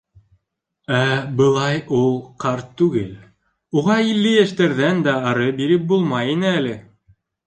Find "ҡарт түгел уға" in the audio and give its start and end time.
2.43-3.97